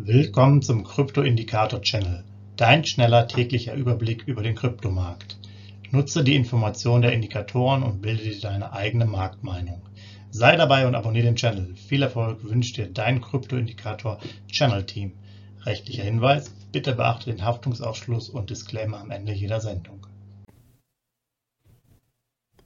[0.00, 2.22] Willkommen zum Krypto-Indikator-Channel,
[2.56, 5.40] dein schneller täglicher Überblick über den Kryptomarkt.
[5.90, 9.82] Nutze die Informationen der Indikatoren und bilde dir deine eigene Marktmeinung.
[10.30, 11.74] Sei dabei und abonniere den Channel.
[11.74, 15.14] Viel Erfolg wünscht dir dein Krypto-Indikator-Channel-Team.
[15.66, 20.06] Rechtlicher Hinweis, bitte beachte den Haftungsausschluss und Disclaimer am Ende jeder Sendung.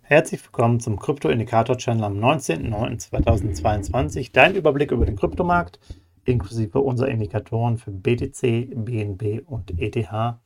[0.02, 4.32] Herzlich willkommen zum Krypto-Indikator-Channel am 19.09.2022.
[4.34, 5.80] Dein Überblick über den Kryptomarkt
[6.24, 10.36] inklusive unserer Indikatoren für BTC, BNB und ETH.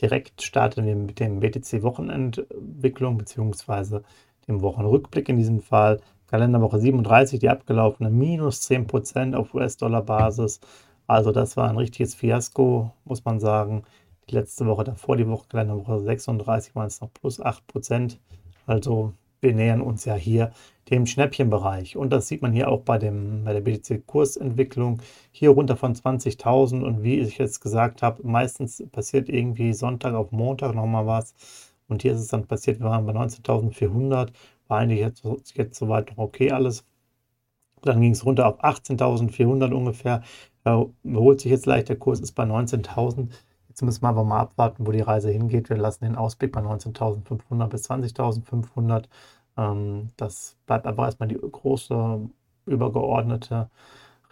[0.00, 4.00] Direkt starten wir mit dem BTC-Wochenentwicklung bzw.
[4.48, 6.00] dem Wochenrückblick in diesem Fall.
[6.28, 10.60] Kalenderwoche 37, die abgelaufene minus 10% auf US-Dollar-Basis.
[11.06, 13.82] Also das war ein richtiges Fiasko, muss man sagen.
[14.28, 18.16] Die letzte Woche davor, die Woche Kalenderwoche 36, waren es noch plus 8%.
[18.64, 20.52] Also wir nähern uns ja hier
[20.90, 21.96] dem Schnäppchenbereich.
[21.96, 25.00] Und das sieht man hier auch bei, dem, bei der BTC-Kursentwicklung.
[25.32, 30.32] Hier runter von 20.000 und wie ich jetzt gesagt habe, meistens passiert irgendwie Sonntag auf
[30.32, 31.34] Montag nochmal was.
[31.88, 34.30] Und hier ist es dann passiert, wir waren bei 19.400,
[34.68, 36.84] war eigentlich jetzt, jetzt soweit noch okay alles.
[37.82, 40.22] Dann ging es runter auf 18.400 ungefähr.
[40.64, 43.28] Er holt sich jetzt leicht, der Kurs ist bei 19.000.
[43.70, 45.70] Jetzt müssen wir aber mal abwarten, wo die Reise hingeht.
[45.70, 49.04] Wir lassen den Ausblick bei 19.500 bis 20.500.
[49.56, 52.20] Ähm, das bleibt aber erstmal die große
[52.66, 53.70] übergeordnete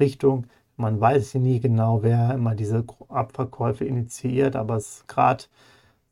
[0.01, 0.47] Richtung.
[0.77, 5.45] Man weiß hier nie genau, wer immer diese Abverkäufe initiiert, aber es gerade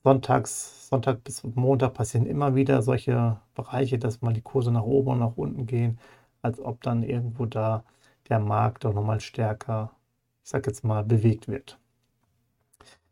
[0.04, 5.12] sonntags, Sonntag bis Montag passieren immer wieder solche Bereiche, dass mal die Kurse nach oben
[5.12, 5.98] und nach unten gehen,
[6.42, 7.84] als ob dann irgendwo da
[8.28, 9.90] der Markt doch nochmal stärker,
[10.44, 11.78] ich sag jetzt mal, bewegt wird.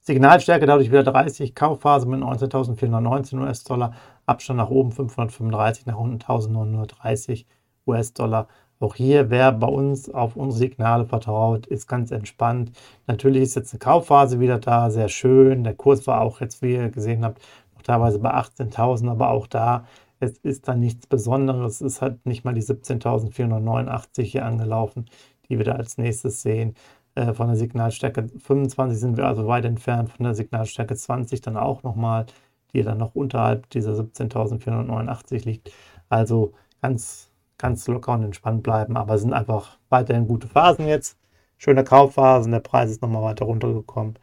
[0.06, 3.94] Signalstärke dadurch wieder 30, Kaufphase mit 19.419 US-Dollar,
[4.26, 7.46] Abstand nach oben 535, nach unten 1930
[7.86, 8.48] US-Dollar.
[8.80, 12.72] Auch hier, wer bei uns auf unsere Signale vertraut, ist ganz entspannt.
[13.06, 15.64] Natürlich ist jetzt eine Kaufphase wieder da, sehr schön.
[15.64, 17.40] Der Kurs war auch jetzt, wie ihr gesehen habt,
[17.74, 19.86] noch teilweise bei 18.000, aber auch da,
[20.20, 21.80] es ist dann nichts Besonderes.
[21.80, 25.06] Es halt nicht mal die 17.489 hier angelaufen,
[25.48, 26.74] die wir da als nächstes sehen.
[27.14, 31.56] Äh, von der Signalstärke 25 sind wir also weit entfernt, von der Signalstärke 20 dann
[31.56, 32.26] auch nochmal,
[32.72, 35.72] die dann noch unterhalb dieser 17.489 liegt.
[36.08, 41.18] Also ganz, ganz locker und entspannt bleiben, aber sind einfach weiterhin gute Phasen jetzt.
[41.56, 44.18] Schöne Kaufphasen, der Preis ist nochmal weiter runtergekommen.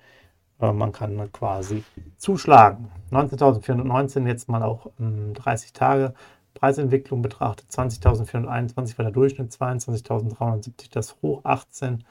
[0.59, 1.83] Äh, man kann quasi
[2.17, 2.91] zuschlagen.
[3.11, 6.13] 19.419 jetzt mal auch ähm, 30 Tage
[6.53, 7.69] Preisentwicklung betrachtet.
[7.71, 12.03] 20.421 war der Durchschnitt, 22.370 das Hoch, 18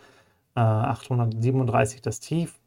[0.55, 2.61] 837 das Tief.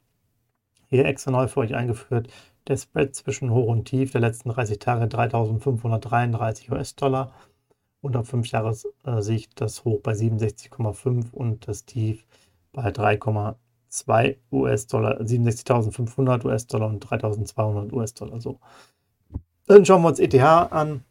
[0.89, 2.27] Hier extra neu für euch eingeführt.
[2.67, 7.33] Der Spread zwischen Hoch und Tief der letzten 30 Tage 3533 US-Dollar
[8.01, 8.88] und auf 5 Jahres
[9.19, 12.25] Sicht das Hoch bei 67,5 und das Tief
[12.71, 18.41] bei 3,2 US-Dollar, 67.500 US-Dollar und 3.200 US-Dollar.
[18.41, 18.59] So.
[19.67, 21.03] Dann schauen wir uns ETH an.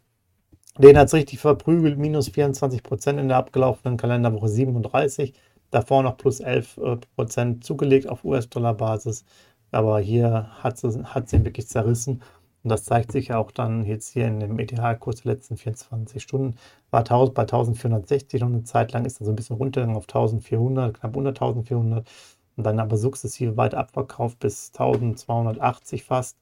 [0.78, 5.34] Den hat es richtig verprügelt, minus 24% in der abgelaufenen Kalenderwoche 37.
[5.72, 9.24] Davor noch plus 11 äh, Prozent zugelegt auf US-Dollar-Basis.
[9.72, 12.22] Aber hier hat sie, hat sie wirklich zerrissen.
[12.62, 16.22] Und das zeigt sich ja auch dann jetzt hier in dem ETH-Kurs der letzten 24
[16.22, 16.56] Stunden.
[16.90, 20.04] War 1000, bei 1460 und eine Zeit lang ist er so ein bisschen runtergegangen auf
[20.04, 22.08] 1400, knapp unter 1400.
[22.56, 26.36] Und dann aber sukzessive weiter abverkauft bis 1280 fast,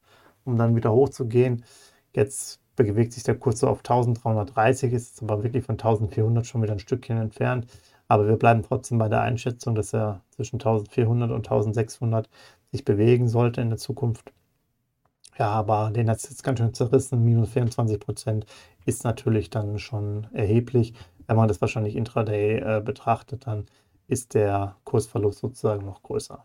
[0.45, 1.65] um dann wieder hochzugehen.
[2.15, 6.73] Jetzt bewegt sich der Kurs so auf 1330, ist aber wirklich von 1400 schon wieder
[6.73, 7.67] ein Stückchen entfernt.
[8.11, 12.29] Aber wir bleiben trotzdem bei der Einschätzung, dass er zwischen 1400 und 1600
[12.73, 14.33] sich bewegen sollte in der Zukunft.
[15.39, 17.23] Ja, aber den hat es jetzt ganz schön zerrissen.
[17.23, 18.47] Minus 24 Prozent
[18.85, 20.93] ist natürlich dann schon erheblich.
[21.29, 23.67] Wenn man das wahrscheinlich intraday äh, betrachtet, dann
[24.09, 26.45] ist der Kursverlust sozusagen noch größer.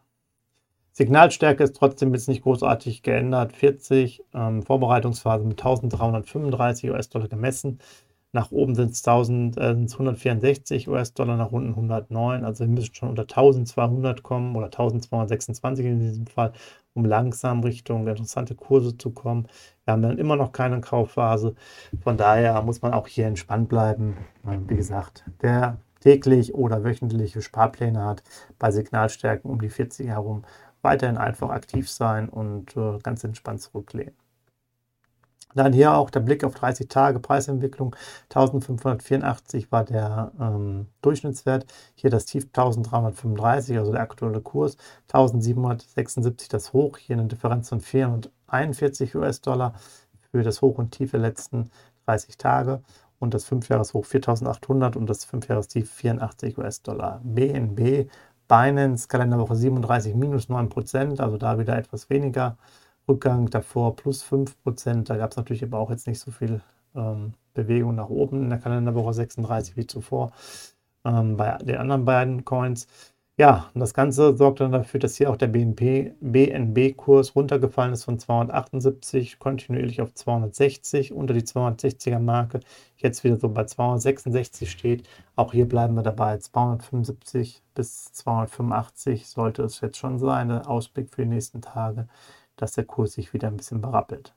[0.92, 3.53] Signalstärke ist trotzdem jetzt nicht großartig geändert.
[3.53, 7.80] 40, ähm, Vorbereitungsphase mit 1335 US-Dollar gemessen.
[8.35, 12.44] Nach oben sind es 164 US-Dollar, nach unten 109.
[12.44, 16.52] Also wir müssen schon unter 1200 kommen oder 1226 in diesem Fall,
[16.96, 19.47] um langsam Richtung interessante Kurse zu kommen.
[19.85, 21.55] Wir haben dann immer noch keine Kaufphase.
[22.03, 24.17] Von daher muss man auch hier entspannt bleiben.
[24.43, 28.22] Wie gesagt, wer täglich oder wöchentliche Sparpläne hat,
[28.59, 30.43] bei Signalstärken um die 40 herum,
[30.81, 34.25] weiterhin einfach aktiv sein und äh, ganz entspannt zurücklehnen.
[35.55, 37.96] Dann hier auch der Blick auf 30 Tage Preisentwicklung.
[38.25, 41.66] 1584 war der ähm, Durchschnittswert.
[41.96, 44.78] Hier das Tief 1335, also der aktuelle Kurs.
[45.07, 46.97] 1776 das Hoch.
[46.97, 49.73] Hier eine Differenz von 441 US-Dollar
[50.31, 51.72] für das Hoch und Tief der letzten
[52.05, 52.81] 30 Tage.
[53.17, 57.22] Und das 5-Jahres-Hoch 4800 und das 5-Jahres-Tief 84 US-Dollar.
[57.23, 58.09] BNB
[58.47, 62.57] Binance Kalenderwoche 37 minus 9%, also da wieder etwas weniger
[63.07, 65.03] Rückgang, davor plus 5%.
[65.03, 66.61] Da gab es natürlich aber auch jetzt nicht so viel
[66.96, 70.31] ähm, Bewegung nach oben in der Kalenderwoche 36 wie zuvor
[71.05, 72.87] ähm, bei den anderen beiden Coins.
[73.37, 78.17] Ja, und das Ganze sorgt dann dafür, dass hier auch der BNB-Kurs runtergefallen ist von
[78.17, 82.61] 278 kontinuierlich auf 260 unter die 260er Marke.
[82.96, 85.09] Jetzt wieder so bei 266 steht.
[85.35, 86.37] Auch hier bleiben wir dabei.
[86.37, 90.47] 275 bis 285 sollte es jetzt schon sein.
[90.47, 92.07] Der Ausblick für die nächsten Tage,
[92.55, 94.34] dass der Kurs sich wieder ein bisschen berappelt.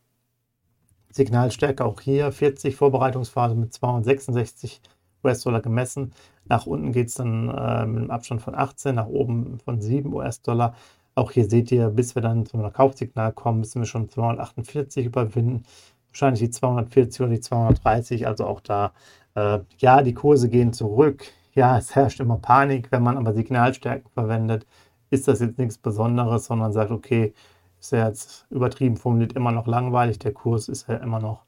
[1.11, 4.81] Signalstärke auch hier 40 Vorbereitungsphase mit 266
[5.25, 6.13] US-Dollar gemessen.
[6.45, 10.13] Nach unten geht es dann äh, mit einem Abstand von 18, nach oben von 7
[10.13, 10.75] US-Dollar.
[11.15, 15.07] Auch hier seht ihr, bis wir dann zu einem Kaufsignal kommen, müssen wir schon 248
[15.07, 15.65] überwinden.
[16.11, 18.27] Wahrscheinlich die 240 oder die 230.
[18.27, 18.93] Also auch da,
[19.35, 21.25] äh, ja, die Kurse gehen zurück.
[21.55, 22.93] Ja, es herrscht immer Panik.
[22.93, 24.67] Wenn man aber Signalstärken verwendet,
[25.11, 27.35] ist das jetzt nichts Besonderes, sondern sagt, okay,
[27.81, 30.19] ist ja jetzt übertrieben formuliert immer noch langweilig.
[30.19, 31.45] Der Kurs ist ja immer noch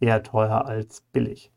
[0.00, 1.52] eher teuer als billig.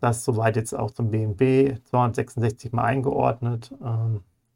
[0.00, 3.72] Das soweit jetzt auch zum BNB 266 mal eingeordnet.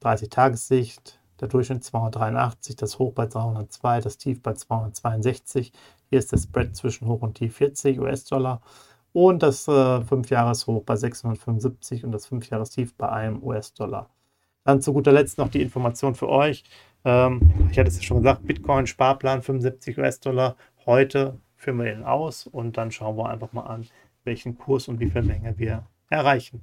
[0.02, 5.72] 30-Tages-Sicht, ähm, der Durchschnitt 283, das Hoch bei 302, das Tief bei 262.
[6.10, 8.60] Hier ist der Spread zwischen Hoch und Tief 40 US-Dollar
[9.12, 14.10] und das äh, 5-Jahres-Hoch bei 675 und das 5-Jahres-Tief bei einem US-Dollar.
[14.64, 16.64] Dann zu guter Letzt noch die Information für euch.
[17.06, 20.56] Ähm, ich hatte es ja schon gesagt, Bitcoin Sparplan 75 US-Dollar.
[20.84, 23.86] Heute führen wir ihn aus und dann schauen wir einfach mal an,
[24.24, 26.62] welchen Kurs und wie viel Menge wir erreichen.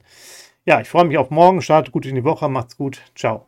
[0.66, 1.62] Ja, ich freue mich auf morgen.
[1.62, 2.50] Startet gut in die Woche.
[2.50, 3.02] Macht's gut.
[3.16, 3.48] Ciao.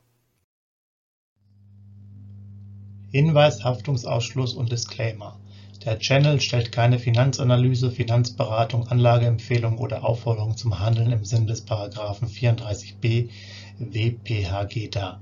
[3.12, 5.38] Hinweis, Haftungsausschluss und Disclaimer.
[5.86, 12.28] Der Channel stellt keine Finanzanalyse, Finanzberatung, Anlageempfehlung oder Aufforderung zum Handeln im Sinne des Paragraphen
[12.28, 13.30] 34b
[13.80, 15.22] WPHG dar.